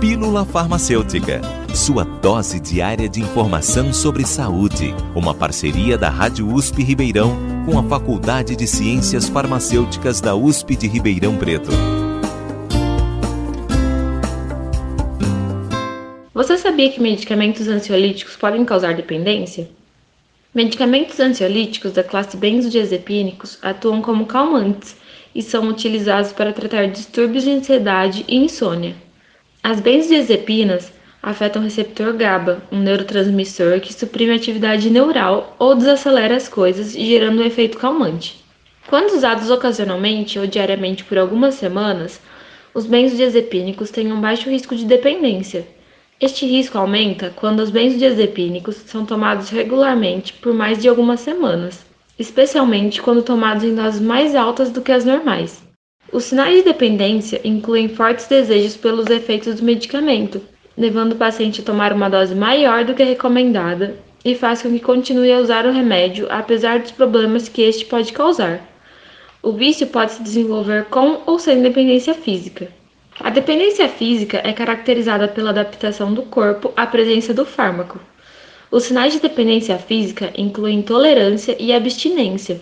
[0.00, 1.40] Pílula Farmacêutica,
[1.74, 4.94] sua dose diária de informação sobre saúde.
[5.14, 7.34] Uma parceria da Rádio USP Ribeirão
[7.64, 11.70] com a Faculdade de Ciências Farmacêuticas da USP de Ribeirão Preto.
[16.34, 19.66] Você sabia que medicamentos ansiolíticos podem causar dependência?
[20.54, 24.94] Medicamentos ansiolíticos da classe benzodiazepínicos atuam como calmantes
[25.34, 29.05] e são utilizados para tratar distúrbios de ansiedade e insônia.
[29.68, 36.36] As benzodiazepinas afetam o receptor GABA, um neurotransmissor que suprime a atividade neural ou desacelera
[36.36, 38.44] as coisas, gerando um efeito calmante.
[38.86, 42.20] Quando usados ocasionalmente ou diariamente por algumas semanas,
[42.72, 45.66] os benzodiazepínicos têm um baixo risco de dependência.
[46.20, 51.84] Este risco aumenta quando os benzodiazepínicos são tomados regularmente por mais de algumas semanas,
[52.16, 55.65] especialmente quando tomados em doses mais altas do que as normais.
[56.12, 60.40] Os sinais de dependência incluem fortes desejos pelos efeitos do medicamento,
[60.76, 64.70] levando o paciente a tomar uma dose maior do que a recomendada e faz com
[64.70, 68.60] que continue a usar o remédio apesar dos problemas que este pode causar.
[69.42, 72.68] O vício pode se desenvolver com ou sem dependência física.
[73.18, 78.00] A dependência física é caracterizada pela adaptação do corpo à presença do fármaco.
[78.70, 82.60] Os sinais de dependência física incluem tolerância e abstinência.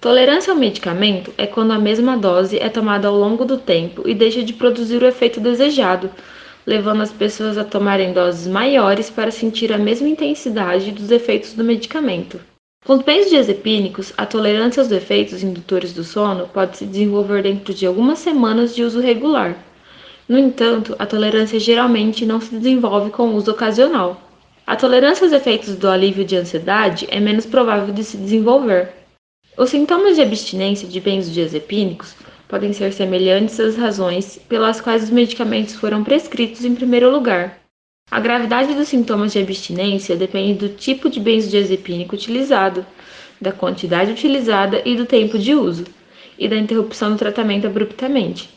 [0.00, 4.14] Tolerância ao medicamento é quando a mesma dose é tomada ao longo do tempo e
[4.14, 6.10] deixa de produzir o efeito desejado,
[6.66, 11.62] levando as pessoas a tomarem doses maiores para sentir a mesma intensidade dos efeitos do
[11.62, 12.40] medicamento.
[12.86, 17.86] Com os benzodiazepínicos, a tolerância aos efeitos indutores do sono pode se desenvolver dentro de
[17.86, 19.54] algumas semanas de uso regular.
[20.26, 24.18] No entanto, a tolerância geralmente não se desenvolve com uso ocasional.
[24.66, 28.99] A tolerância aos efeitos do alívio de ansiedade é menos provável de se desenvolver.
[29.56, 32.14] Os sintomas de abstinência de benzodiazepínicos
[32.48, 37.60] podem ser semelhantes às razões pelas quais os medicamentos foram prescritos em primeiro lugar.
[38.10, 42.86] A gravidade dos sintomas de abstinência depende do tipo de benzodiazepínico utilizado,
[43.40, 45.84] da quantidade utilizada e do tempo de uso,
[46.38, 48.48] e da interrupção do tratamento abruptamente.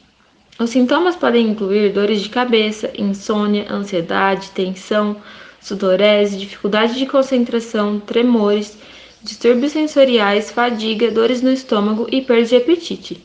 [0.60, 5.18] Os sintomas podem incluir dores de cabeça, insônia, ansiedade, tensão,
[5.60, 8.78] sudorese, dificuldade de concentração, tremores
[9.24, 13.24] distúrbios sensoriais, fadiga, dores no estômago e perda de apetite.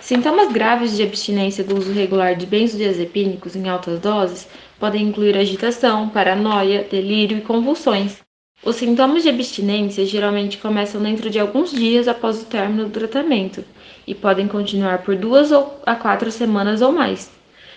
[0.00, 4.48] Sintomas graves de abstinência do uso regular de benzodiazepínicos em altas doses
[4.80, 8.18] podem incluir agitação, paranoia, delírio e convulsões.
[8.64, 13.64] Os sintomas de abstinência geralmente começam dentro de alguns dias após o término do tratamento
[14.06, 17.30] e podem continuar por duas a quatro semanas ou mais.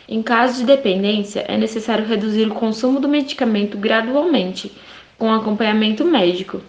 [0.07, 4.71] Em caso de dependência, é necessário reduzir o consumo do medicamento gradualmente,
[5.15, 6.59] com acompanhamento médico.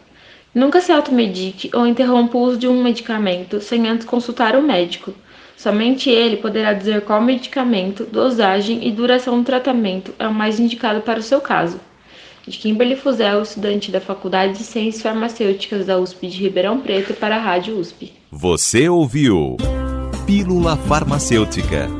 [0.55, 5.15] Nunca se automedique ou interrompa o uso de um medicamento sem antes consultar o médico.
[5.57, 11.03] Somente ele poderá dizer qual medicamento, dosagem e duração do tratamento é o mais indicado
[11.03, 11.79] para o seu caso.
[12.47, 17.37] De Kimberly Fuzel, estudante da Faculdade de Ciências Farmacêuticas da USP de Ribeirão Preto para
[17.37, 18.13] a Rádio USP.
[18.33, 19.57] Você ouviu
[20.27, 22.00] Pílula Farmacêutica.